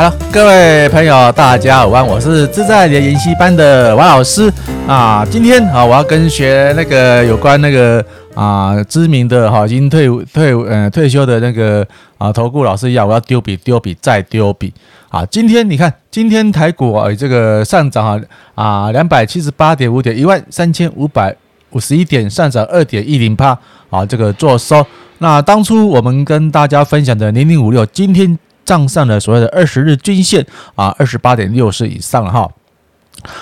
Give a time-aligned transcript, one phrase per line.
[0.00, 4.50] 好各位朋友，大家午安，我是自在的研习班的王老师
[4.88, 5.26] 啊。
[5.30, 8.02] 今天啊，我要跟学那个有关那个
[8.34, 14.72] 啊知名的哈已经退退呃退休的那个啊投顾老师一样，我要丢笔丢笔再丢笔
[15.10, 15.22] 啊。
[15.26, 18.18] 今天你看，今天台股啊这个上涨啊
[18.54, 21.36] 啊两百七十八点五点，一万三千五百
[21.72, 23.48] 五十一点，上涨二点一零八
[23.90, 24.82] 啊，这个做收。
[25.18, 28.38] 那当初我们跟大家分享的零零五六，今天。
[28.70, 32.48] 上上了所谓的二十日均线啊，二十八点六四以上哈。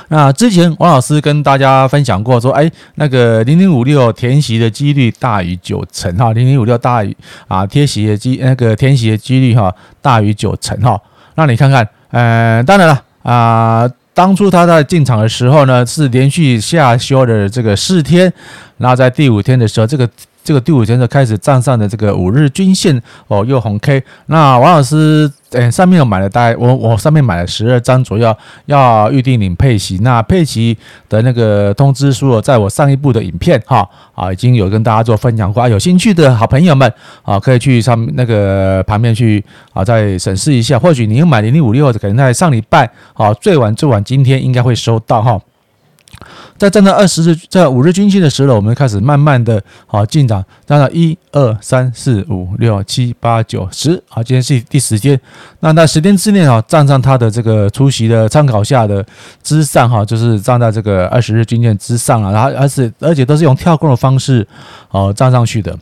[0.09, 7.14] 那之前王老师跟大家分享过说，哎，那个零零五六填息的几率大于九成哈，零零五六大于
[7.46, 9.70] 啊贴息的机那个填息的几率哈
[10.01, 10.98] 大于九成哈。
[11.34, 18.32] 那你看看，呃，当然了啊，当初他在进场的时候呢，是连续下修的这个四天，
[18.79, 20.09] 然后在第五天的时候这个。
[20.48, 24.02] 这个第五天就开始站上的这个五日均线哦，又红 K。
[24.29, 29.99] 那王老师，诶，上面有买了大概我我上面买了十二张左右，要预定领配息。
[30.01, 30.74] 那配息
[31.07, 35.68] 的那个通知书，在我上一部的影片哈啊，已经有跟大家做分享过啊。
[35.68, 36.90] 有兴趣的好朋友们
[37.24, 40.79] 啊，可以去上那个旁边去啊，再审视一下。
[40.79, 45.38] 或许你又买零零五六，可能在上礼拜啊，最晚最晚今天应该会收到哈。
[46.59, 55.18] 在站在二十日，在五日均线的时候，我们开始慢慢的好进场，站到一二三四五六七八九十，好，今天是第十天。
[55.60, 59.06] 那在十天之内啊，站上它的这个出席的参考下的
[59.40, 64.44] 之上哈，就是站在这个二十日均线之上啊，然后而且而且都是用跳空的方式
[64.91, 65.78] 哦站上去的。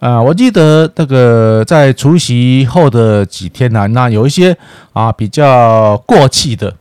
[0.00, 4.56] 啊，我记得那个在除夕后的几天呢，那有一些
[4.92, 6.74] 啊比较过气的。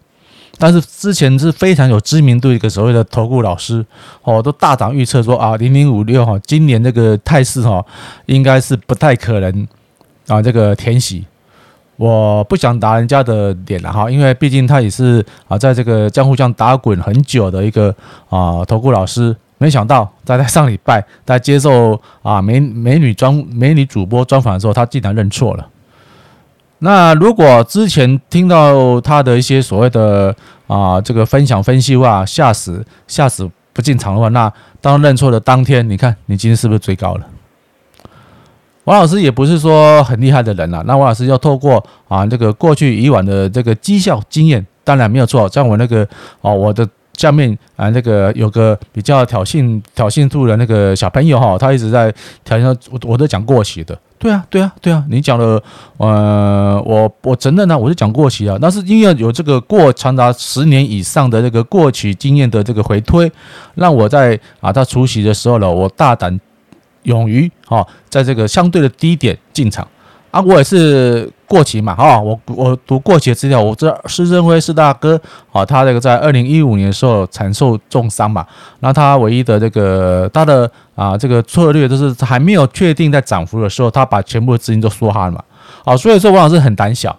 [0.59, 3.85] 但是之前是非常有知名度一个所谓的投顾老师
[4.23, 7.85] 哦，都大胆预测说啊，零零五六哈，今年这个态势哈，
[8.25, 9.67] 应该是不太可能
[10.27, 11.25] 啊，这个填息。
[11.95, 17.93] 我不想打人家的脸了哈，因为毕竟他也是啊，在这个江湖上打滚很久的一个
[18.29, 25.67] 啊投顾老师，没想到在在上礼拜在接受啊美美女专美女主播专访的时候，他竟然认错了。
[26.79, 30.35] 那如果之前听到他的一些所谓的
[30.67, 37.27] 啊这个分享分析话，吓死吓死不进场的话，那当认错的当天，你看你今天是不是追高了？
[38.83, 46.07] 王老师也不是说很厉害的人啊，那王老师要透过啊这个过去以往的这个绩效经验，当然没有错，像我那个
[46.41, 46.87] 哦我的。
[47.17, 52.13] 下面啊，那个有个比较挑衅挑衅度的那个小朋友哈，他一直在
[52.45, 53.97] 挑衅我，我都讲过期的。
[54.19, 55.61] 对啊，对啊，对啊，你讲了，
[55.97, 58.57] 呃，我我承认呢，我是讲过期啊。
[58.59, 63.31] 但是因为有这个过长达十年以上的这个过期经验的这个回推，
[63.75, 66.39] 让我在啊他除息的时候呢，我大胆
[67.03, 69.87] 勇于啊，在这个相对的低点进场。
[70.37, 75.19] 啊，我也是过期嘛，哈，我我读过期资料，我知道施升辉是大哥，
[75.51, 78.45] 啊，他这个在二零一五年的时候惨受重伤嘛，
[78.81, 85.43] 那他唯一的这个他的啊这个策略就是还没有确定在涨幅的时候，他把全部的资金都梭哈了嘛，
[85.83, 87.17] 好，所以说王老师很胆小，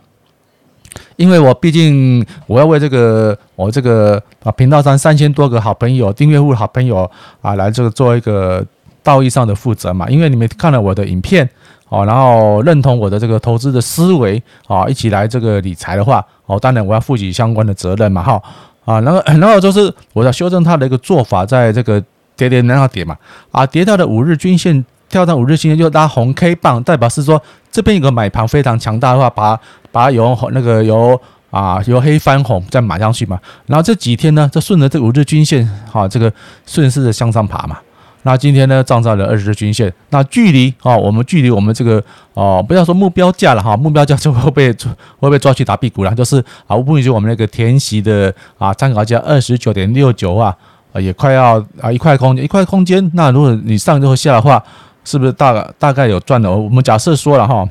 [1.16, 7.10] 因为我毕竟我要为这个我这个啊频道上三千多个好朋友订阅户好朋友
[7.42, 8.64] 啊来这个做一个
[9.02, 11.50] 道义上的负责嘛，因为你们看了我的影片。
[11.88, 18.42] 哦，然后认同我的这个投资的思维，啊，一起来这个理财的话，哦，当然我要负起相关的责任嘛，哈，
[18.84, 22.02] 啊，然后 然后就是我要修正他的一个做法，在这个
[22.36, 23.16] 跌跌然后跌嘛，
[23.50, 29.58] 啊，跌到的五日均线跳到五日均线就拉红 K 棒，代表是说这边有个买盘非常强大的话，把
[29.90, 31.18] 把它由那个由
[31.50, 36.30] 啊由黑翻红再买上去嘛，然后这几天呢，就顺着这五日均线，哈，这个
[36.66, 37.78] 顺势的向上爬嘛。
[38.22, 42.02] 那今天呢，站在了二十日均线，那距离啊，我们距离我们这个
[42.34, 44.74] 哦，不要说目标价了哈，目标价就会被
[45.18, 50.54] 会被抓去打屁股了，就是啊，不允许我们那个填息的啊参考价二十九点六九啊，
[50.94, 54.62] 也快要啊一块空间一块空间，那如果你上之后下的话，
[55.04, 56.50] 是不是大大概有赚的？
[56.50, 57.66] 我们假设说了哈。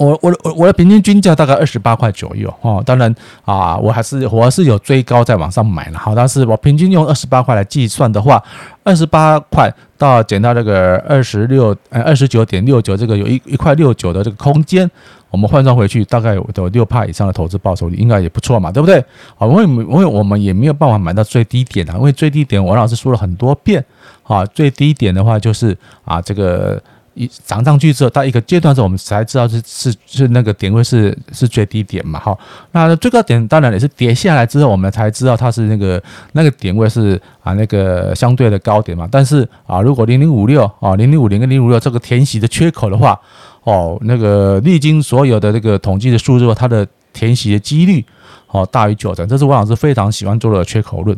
[0.00, 3.14] 我我我我的平均均价大概二十八块左右哦，当然
[3.44, 8.42] 啊，我还是我还是有追高在网上买了哈，但是我平均用二十八块来计算的话，
[8.82, 14.90] 二十八块到减到这个二十六呃二十九点六九，这个有一一块六九的这个空间，
[15.30, 19.04] 我们换算回去大概有有六趴以上的投资报酬率，应该也不错嘛，对不对？
[19.36, 23.84] 好，因为因为我们也没有办法买到最低点啊，因为最低点王老师说了很多遍
[24.22, 25.76] 啊，最低点的话就是
[26.06, 26.82] 啊这个。
[27.20, 32.36] 一涨上去之后，到一个阶段之后，我们才知道是是是那个点位是是最低点嘛，哈。
[32.72, 36.02] 那最高点当然也是跌下来之后，我们才知道它是那个
[36.32, 39.06] 那个点位是啊那个相对的高点嘛。
[39.10, 43.20] 但是啊，如果零零五六啊零零五零跟零五六这个填息的缺口的话，
[43.64, 48.02] 哦，那个历经所有的这个统计的数字，它的填息的几率
[48.46, 51.14] 哦大于九成，这是王老师非常喜欢做的缺口论。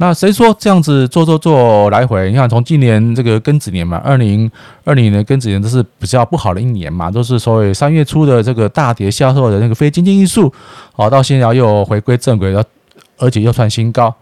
[0.00, 2.30] 那谁说这样子做做做来回？
[2.30, 4.50] 你看，从今年这个庚子年嘛，二零
[4.82, 10.50] 二零年庚子年都是比较不好的一年嘛，都是所谓三月初的这个大跌销售的那个非经济因素，
[10.94, 12.64] 好，到现在又回归正轨了，
[13.18, 14.14] 而且又创新高。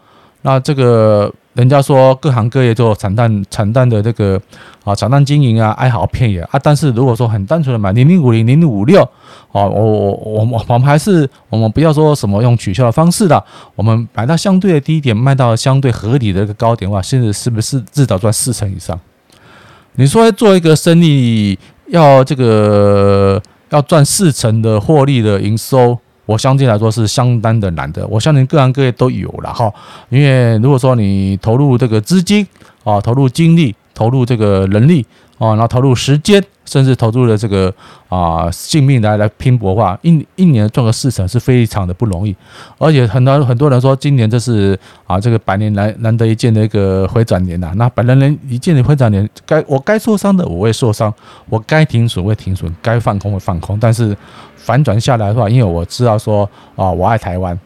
[0.42, 1.32] 那这个。
[1.58, 4.40] 人家说各行各业都有惨淡惨淡的这个
[4.84, 9.02] 啊惨淡经营啊哀嚎遍野啊，但是如果说很单纯的买零零五零零零五六
[9.50, 13.42] 啊，我我我我我们还是我们不要说什么用取消的方式的，
[13.74, 18.96] 我们买到相对的低点，卖到相对合理的一个高点的话，现在是不是至少赚四成以上？
[19.96, 21.58] 你说做一个生意
[21.88, 25.98] 要这个要赚四成的获利的营收？
[26.28, 29.72] 我相信来说是相当的难的，我相信各行各业都有了哈。
[30.10, 32.46] 因为如果说你投入这个资金
[32.84, 35.06] 啊，投入精力，投入这个人力
[35.38, 37.72] 啊，然后投入时间，甚至投入了这个
[38.08, 42.36] 啊性命来来拼搏的话，一一年赚个四成是非常的不容易。
[42.78, 47.72] 而且很多很多人说今年这是啊这个百年难难得一见的一个回转年呐。
[47.76, 51.12] 那百年难一见的回转年，该我该受伤的我会受伤，
[51.48, 54.16] 我该停损会停损，该放空会放空，但是。
[54.56, 56.44] 反转下来的话，因为我知道说
[56.76, 57.58] 啊，我爱台湾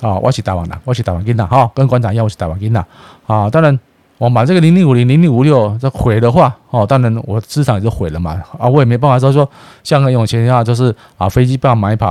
[0.00, 2.82] 啊，我是台湾人，我是台湾人呐，哈，跟馆长一样，我是台湾人呐，
[3.26, 3.78] 啊，当然
[4.18, 9.48] 我把这个零零五零零零五六这毁的话，哦，当然我资产也就毁了嘛，啊，我也没办法说说
[9.82, 12.08] 像个有钱人啊，就是啊飞机票买跑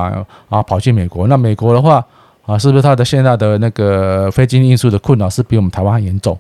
[0.50, 2.06] 啊跑去美国，那美国的话
[2.46, 6.38] 啊，是不是他的现在的那个非经济因素的困扰是比我们台湾还严重？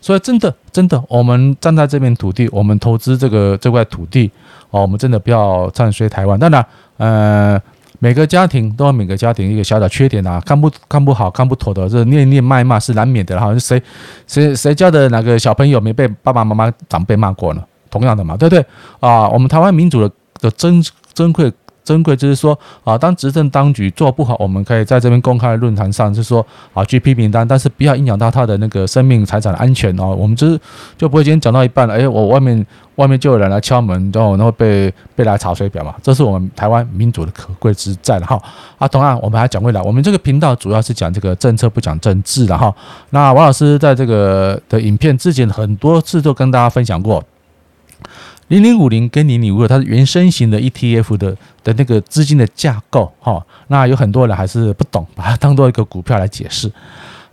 [0.00, 4.30] 所以真的真的，我们站在这片土地，我们投资这个这块土地，
[4.70, 6.38] 哦，我们真的不要唱衰台湾。
[6.38, 6.64] 当然，
[6.98, 7.60] 呃，
[7.98, 13.38] 每个家庭都有每个家庭一个小小缺点啊，看不看不好看不妥的，这念念谩骂是难免的。
[13.40, 13.82] 好像谁
[14.26, 17.62] 谁谁家的哪个小朋友没被爸爸妈妈长辈骂过呢？
[17.90, 18.64] 同样的嘛，对不对
[19.00, 19.28] 啊？
[19.28, 20.10] 我们台湾民主的
[20.40, 20.82] 的珍
[21.12, 21.52] 珍贵。
[21.86, 26.44] 珍贵就是说啊，当执政当局做不好，我们可以在这边公开论坛上，就是说
[26.74, 30.08] 啊，去批评他，但是不要影响到他的那个生命财产的安全哦。
[30.08, 30.60] 我们就是
[30.98, 32.66] 就不会今天讲到一半了，哎，我外面
[32.96, 35.94] 外面就有人来敲门，然后然后被被来查水表嘛。
[36.02, 38.36] 这是我们台湾民主的可贵之在了哈。
[38.78, 42.74] 啊，同样我们还讲回来，我们这个频道主要是讲这个政策，不讲政治的哈。
[43.10, 47.22] 那王老师在这个的影片之前很多次都跟大家分享过。
[48.48, 56.70] 零零五零跟零零五六，它是原生型的 ETF 的的那个资金的架构哈，那有很多人还是不懂，把它当做一个股票来解释，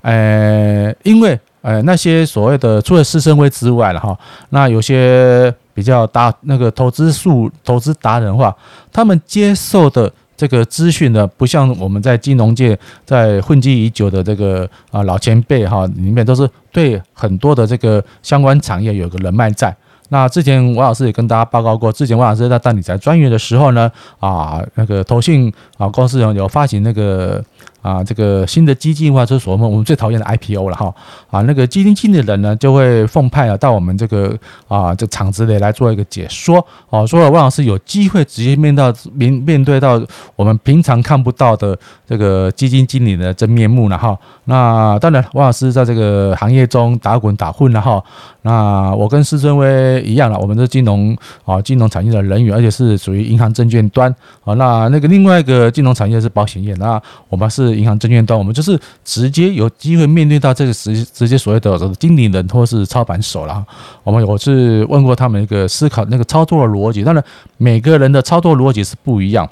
[0.01, 4.17] 呃，因为呃那些所谓的除了施升辉之外了哈，
[4.49, 8.55] 那有些比较大那个投资数投资达人的话，
[8.91, 19.75] 他们接受的这个资讯呢，不像我们在金融界在混迹已久的这个啊老前辈哈，里面都是对很多的这个相关产业有个人脉在。
[20.13, 27.43] 那之前王老师也跟大家报告过，之前王老师在当理财专员的时候呢，啊，那个投信啊公司有有发行那个。
[27.83, 30.95] 啊，这个新的基金的话，就是我们我们最讨厌的 IPO 了哈。
[31.29, 34.33] 啊，那个基金经理人呢，就会奉派啊到我们这个
[34.69, 36.65] 啊这厂子里来做一个解说。
[36.89, 40.01] 哦，说了王老师有机会直接面到面面对到
[40.37, 41.77] 我们平常看不到的
[42.07, 44.17] 这个基金经理的真面目了哈。
[44.45, 48.01] 那当然，王老师在这个行业中打滚打混了哈。
[48.43, 54.09] 那我跟施正威一样了，我们是金融啊金融产业的人员，而且是属于银行证券端。
[54.45, 57.73] 啊，那那个另外一个金融产业是保险业，那我们是。
[57.73, 63.65] 银行证券端，我们就是直接有机会面对到这个直直接所谓的经理人或是操盘手了。
[64.03, 67.23] 我们我是问过他们一个思考那个操作的逻辑，当然
[67.57, 69.49] 每个人的操作逻辑是不一样。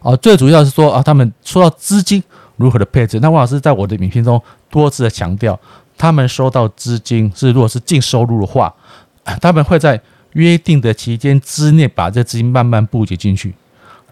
[0.00, 2.22] 啊，最主要是说啊，他们说到资金
[2.56, 5.58] 如何的配置，那王老师在我的影片中多次的强调，
[6.00, 8.74] 他们收到资金是如果是净收入的话，
[9.38, 10.00] 他们会在
[10.32, 13.54] 约定的期间之内把这资金慢慢布局进去。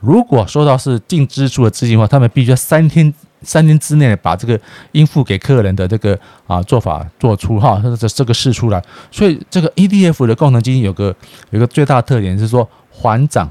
[0.01, 4.61] 如果收到是净支出的资金的话，他们必须要三天三天之内把这个
[4.93, 6.17] 应付给客人的这个
[6.47, 8.85] 啊做法做出哈，这这个事出来。
[9.11, 11.17] 所以这个 ETF 的共同基金有个
[11.51, 13.51] 有个最大特点是说缓涨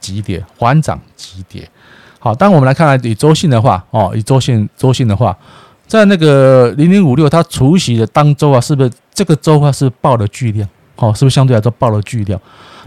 [0.00, 1.70] 急跌，缓涨急跌。
[2.18, 5.36] 好，当我们来看来以周线的话哦，以周线周线的话，
[5.88, 10.68] 在那个零零五六它除夕的当周啊，是不是这个周啊是爆了巨量？
[10.96, 12.38] 哦，是不是相对来说爆了巨量？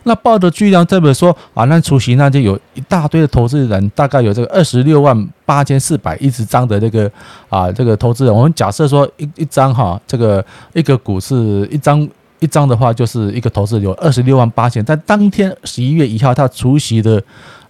[0.04, 7.12] 那报的巨量，代表说啊，那除夕那就有一大堆的投资人，大概有这个二十六万八千四百一十张的这个
[7.50, 8.34] 啊，这个投资人。
[8.34, 10.44] 我们假设说一一张哈，这个
[10.74, 12.08] 一个股市一张
[12.40, 14.84] 一张的话，就是一个投资有二十六万八千。
[14.84, 17.22] 在当天十一月一号，他除夕的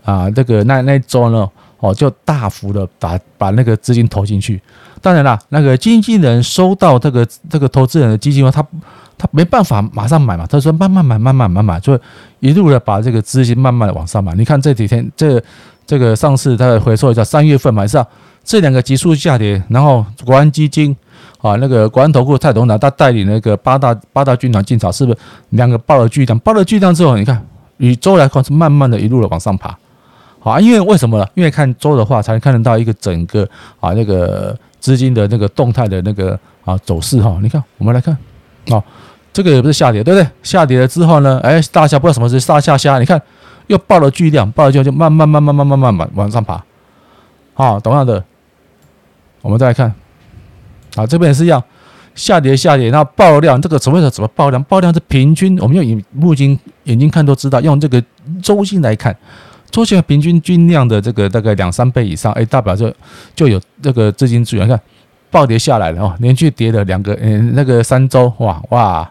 [0.03, 4.61] 啊，这个那那一周呢，哦，就大幅的把把那个资金投进去。
[5.01, 8.65] 当然啦，那个经纪人收到这个这个投资人的基金后，他
[9.17, 12.00] 他没办法马上买嘛，他说慢慢买，慢慢买，慢慢买，就
[12.39, 14.34] 一路的把这个资金慢慢的往上买。
[14.36, 15.41] 你看这几天这
[15.86, 18.08] 这个上市，他回收一下，三月份嘛是啊，
[18.43, 20.96] 这两个急速下跌，然后国安基金
[21.41, 25.17] 啊，那个国安投顾蔡董事长他带领那个八大八大军团进场，是不是
[25.50, 26.38] 两个爆了巨量？
[26.39, 27.43] 爆了巨量之后，你看
[27.77, 29.75] 以周来看是慢慢的一路的往上爬。
[30.39, 31.27] 好，因为为什么呢？
[31.36, 33.48] 因为看周的话，才能看得到一个整个
[33.79, 37.39] 啊那个资金的那个动态的那个啊走势哈。
[37.41, 38.17] 你看，我们来看，
[38.69, 38.83] 啊，
[39.31, 40.27] 这个也不是下跌，对不对？
[40.43, 43.21] 下跌了之后呢，哎，大虾不知道什么是杀下下，你看
[43.67, 46.61] 又爆了巨量，爆了之后就慢慢慢慢慢慢慢慢往上爬。
[47.53, 48.21] 好，同样的，
[49.41, 49.93] 我们再来看，
[50.95, 51.63] 啊，这边也是一样，
[52.15, 54.61] 下跌下跌，然后爆量，这个所谓的怎么爆量？
[54.63, 58.03] 爆量是平均，我们用眼目睛眼睛看都知道，用这个
[58.41, 59.15] 周线来看。
[59.72, 62.94] 周线平均均量的这个大概两三倍以上，哎，代表就
[63.34, 64.68] 就有这个资金资源。
[64.68, 64.80] 看
[65.32, 69.10] 暴跌下来了哦，连续跌了两个，嗯，那个三周，哇哇，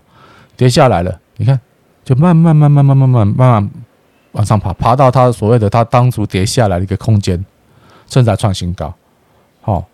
[0.56, 1.18] 跌下来了。
[1.38, 1.58] 你看，
[2.04, 3.70] 就慢慢慢慢慢慢慢慢慢
[4.32, 7.42] 往上爬，爬到它所谓的它当初跌下来的一个空间，
[8.06, 8.94] 正在创新高。
[9.62, 9.84] 好，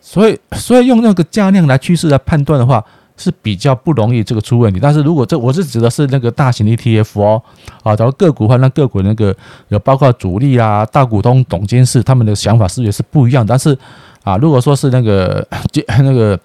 [0.00, 2.84] 所以所以用那个价量来趋势来判断的话。
[3.16, 7.42] 是比较不容易这个出问题，但是如果这我是指的是那个大型 ETF 哦，
[7.82, 9.34] 啊，然后个股的话，那个股那个
[9.68, 13.76] 有包括主力啊、大股东、董监事他们的想法是也是不一样，但是
[14.22, 15.46] 啊，如果说是那个
[16.02, 16.38] 那个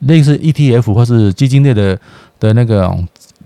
[0.00, 1.98] 类似 ETF 或是基金类的
[2.38, 2.92] 的那个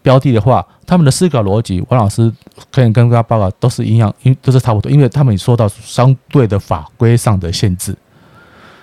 [0.02, 2.32] 标的的话，他们的思考逻辑，王老师
[2.72, 7.94] 可以跟大家报告都是一样，因都是差不多，因为他们也受到相对的法规上的限制。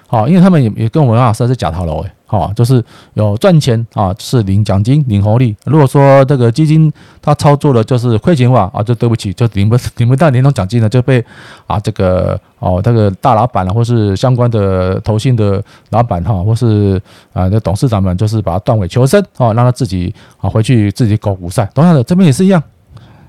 [0.08, 2.12] 好，因为他们也也跟我们王老师是假套牢诶。
[2.28, 5.56] 好，就是有赚钱啊，是领奖金、领红利。
[5.66, 6.92] 如果说这个基金
[7.22, 11.24] 它操作的就是亏钱的话啊，就对不起，就领不领不到年终奖金了，就被
[11.68, 17.00] 啊这个哦这个大老板啊，或是相关的投信的老板哈，或是
[17.32, 21.70] 啊那董事长们，就是把它断尾求生啊，让他自己啊回去自己搞股赛。
[21.76, 22.62] 同样的，这边也是一样，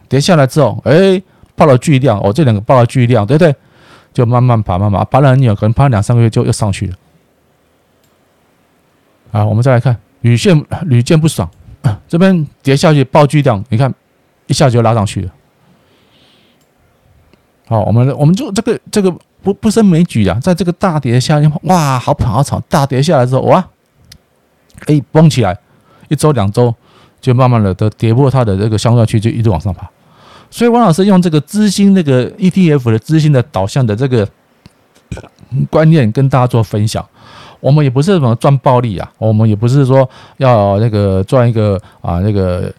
[0.09, 1.21] 跌下来之后，哎，
[1.55, 3.55] 爆了巨量哦，这两个爆了巨量，对不对？
[4.15, 6.95] 就慢慢爬，慢慢爬了很久，可能爬了两三个月就又上去了。
[9.33, 11.49] 啊，我们再来看屡见屡见不爽，
[12.09, 13.93] 这边跌下去爆巨量，你看
[14.47, 15.31] 一下就拉上去了。
[17.69, 23.69] 好，我们我们就这个这个不不胜枚举啊，在这个大跌下面，哇，好跑好吵，大跌下来之后，哇，
[24.87, 25.59] 哎，崩起来，
[26.09, 26.75] 一周两周
[27.21, 29.91] 就慢慢的都跌破它的这个相对区，就一直往上爬。
[30.49, 34.27] 所以王老师用这个资金那个 ETF 的资金的导向的这个
[35.69, 37.05] 观念跟大家做分享。
[37.61, 42.73] 我们也不是什么赚暴利啊，我们也不是说要那个赚一个啊那个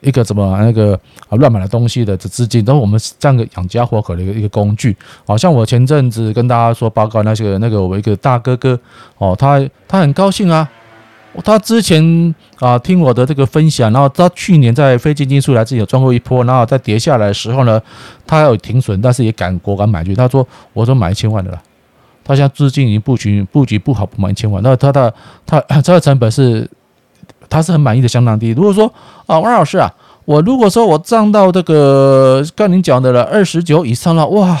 [0.00, 0.94] 一个怎么那个
[1.28, 4.96] 啊乱买的东西的这资金，都是我们这样个养家活口的一个一个工具。
[5.26, 8.78] 好像我前阵子跟大家说报告那些那个我一个大哥哥
[9.18, 10.68] 哦，他他很高兴啊，
[11.44, 17.82] 他之前啊听我的这个分享，然后他去年在非基金出来自己有赚过一波，然后在跌下来的时候呢，
[18.26, 20.14] 他有停损，但是也敢果敢买去。
[20.14, 21.60] 他说我说买一千万的了。
[22.28, 24.62] 他现在资金已经布局布局不好，不满一千万。
[24.62, 25.12] 那他的
[25.46, 26.70] 他 他的成本是，
[27.48, 28.50] 他是很满意的，相当低。
[28.50, 28.86] 如果说
[29.26, 29.90] 啊，王老师啊，
[30.26, 34.60] 我如果说我涨到这个刚您讲的了二十九以上了，哇，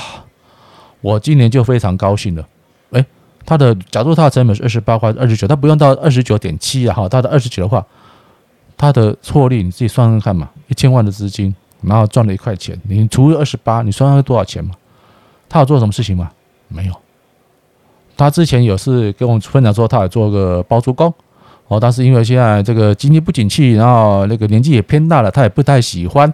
[1.02, 2.48] 我今年就非常高兴了。
[2.92, 3.04] 诶，
[3.44, 7.84] 他的假如他的成本是二十八块二十九，他不用到二十九点七啊，哈，他的二十九的话，
[8.78, 14.70] 他的获利你自己算算看嘛，一千万的资金，然后赚了一块钱，你除以二十八，你算算多少钱嘛？
[15.50, 16.30] 他有做什么事情吗？
[16.68, 16.94] 没有。
[18.18, 21.14] 他之前有是跟我们分享说，他有做个包租公
[21.68, 26.28] 哦，但是因为现在这个经济不景气，然后那个年纪也偏大了，他也不太喜欢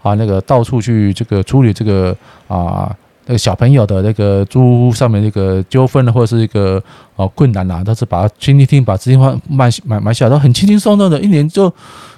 [0.00, 2.16] 啊，那个到处去这个处理这个
[2.48, 2.90] 啊
[3.26, 6.82] 那个小朋友的那个租屋上面那个纠纷或者是一个
[7.16, 11.70] 啊困难呐，他是把它听一听，把资金放买买买下来，都很轻轻松松的，一年就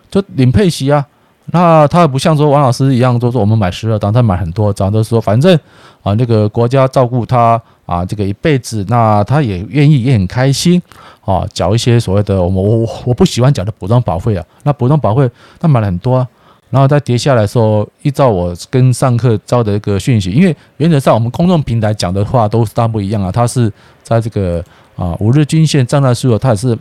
[0.08, 1.04] 就领配息啊。
[1.46, 5.58] 那他也不像说王老师一样，就说我们买十二张，他买很多张，都说反正
[6.02, 7.60] 啊那个国家照顾他。
[7.88, 10.80] 啊，这个一辈子，那他也愿意，也很开心
[11.24, 14.44] 啊，缴一些所谓的我们我我不喜欢缴的补充保费啊。
[14.64, 15.26] 那补充保费
[15.58, 16.28] 他买了很多啊，
[16.68, 23.32] 然后再跌下来的时候，依照我跟上课招的一个讯息，因为原则上我们公众平台讲的话都是大不一样啊。
[23.32, 24.62] 他是在这个
[24.94, 26.76] 啊五日均线站在时候，他也是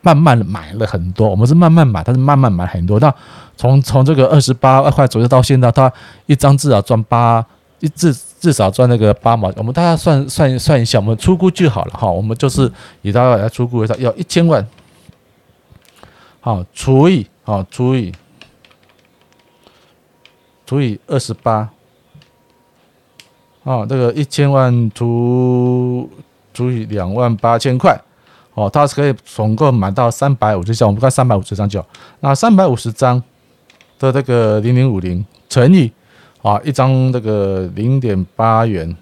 [0.00, 2.98] 慢慢买了很多，我们是慢慢买，他是慢慢买很多。
[2.98, 3.14] 那
[3.56, 5.92] 从从这个二十八块左右到现在，他
[6.26, 7.46] 一张至少赚八
[7.78, 7.88] 一。
[7.90, 8.12] 至
[8.44, 12.10] 至少赚那个八毛，我们大家算算算一下，我们出估就好了哈。
[12.10, 12.70] 我们就是
[13.00, 14.68] 以大家来出估一下，要一千万，
[16.40, 18.12] 好除以好除以
[20.66, 21.70] 除以二十八，
[23.64, 26.10] 啊，这个一千万除
[26.52, 27.98] 除以两万八千块，
[28.52, 31.88] 哦，它是可以总共买到三百五十张，我们看三百五十张就好，
[32.20, 33.22] 那三百五十张
[33.98, 35.90] 的这个零零五零乘以
[36.44, 38.94] 啊一张这个零点八元，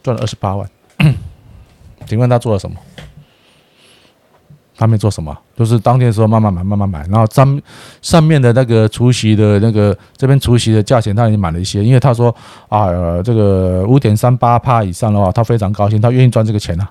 [0.00, 0.70] 赚了二十八万。
[2.06, 2.76] 请问他做了什么？
[4.76, 7.60] 他没做什么，就是当天的时候慢慢买，慢慢买，然后上
[8.00, 12.34] 上面的那个除夕的那个这边除夕的价钱他已经买了一些，因为他说
[12.68, 16.90] 啊、这个五点三八帕以上的话，他非常高兴，他愿意赚这个钱、啊。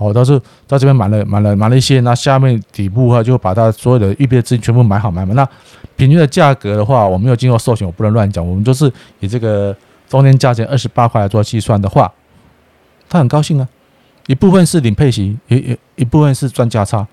[0.00, 5.36] 好，他是在这边买了买了买了一些，那下面底部的话就把他所有的预备资金全部买好买满。
[5.36, 5.46] 那
[5.94, 9.76] 平均的价格的话，我没有经过授权，我不能乱讲，我们就是以这个
[10.08, 12.10] 中间价钱二十八块来做计算的话，
[13.10, 13.68] 他很高兴啊。
[14.26, 17.06] 一部分是领配息，一一一部分是赚价差，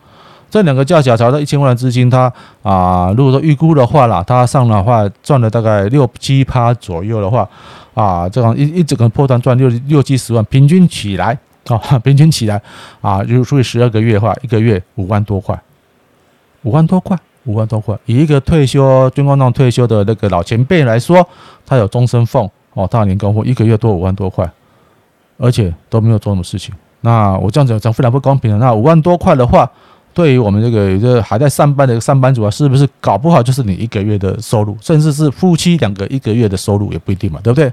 [0.50, 7.50] 这两个价差差到一千万的资金，它啊，如果说预估的话啦，它上的话赚了大概六七趴左右的话，
[7.96, 11.38] 啊，这样一一整个波段赚六六七十万，平均起来
[11.76, 12.62] 啊， 平均起来
[13.02, 15.60] 啊，如果除以十二个月的话，一个月五万多块，
[16.64, 21.28] 五万多块，五万多块，以一个退休军官那退休的那个老前辈来说，
[21.66, 24.50] 他有终身俸哦，大年工俸一个月多五万多块，
[25.38, 26.74] 而且都没有做什么事情。
[27.02, 28.58] 那我这样子讲非常不公平的。
[28.58, 29.70] 那五万多块的话，
[30.14, 37.72] 对于我们这个这个还在上班的上班族啊，是不是搞不好就是你一个月的收入，甚至是夫妻两个一个月的收入也不一定嘛，对不对？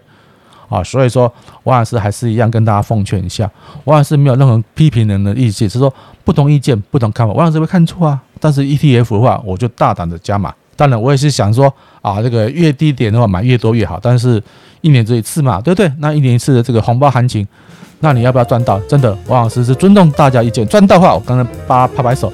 [0.75, 3.49] 啊，所以说王老师还是一样跟大家奉劝一下，
[3.85, 5.93] 王老师没有任何批评人的意见，是说
[6.25, 8.21] 不同意见不同看法，王老师会看错啊。
[8.41, 10.53] 但是 ETF 的话，我就大胆的加码。
[10.77, 13.99] 当然，我也是想说啊，这个越低点的话买越多越好。
[14.03, 14.43] 但是
[14.81, 15.91] 一年只一次嘛，对不对？
[15.99, 17.47] 那一年一次的这个红包行情。
[18.01, 18.79] 那你要不要赚到？
[18.81, 20.67] 真的，王老师是尊重大家意见。
[20.67, 22.31] 赚到的话，我刚刚八拍拍手。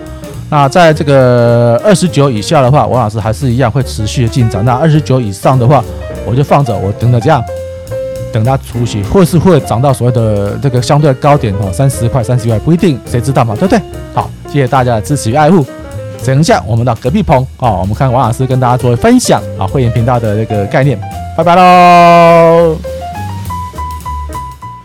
[0.48, 4.64] 那在这个二十九以下的话，王老师还是一样会持续的进场。
[4.64, 5.84] 那二十九以上的话，
[6.26, 7.40] 我就放着，我等着这样，
[8.32, 13.54] 等它出息，或是会涨到所谓的这个相对高点哦，三十块、三十块不一定，谁知道嘛？
[13.54, 13.80] 对不对？
[14.14, 15.64] 好，谢谢大家的支持与爱护。
[16.24, 20.98] 等一下，我们到隔壁棚啊，我们看王老师跟大家做分享啊，会员频道的这个概念。
[21.36, 22.99] 拜拜喽。